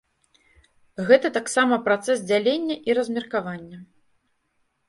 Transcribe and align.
Гэта 1.09 1.27
таксама 1.37 1.79
працэс 1.89 2.25
дзялення 2.31 2.75
і 2.91 2.97
размеркавання. 2.99 3.77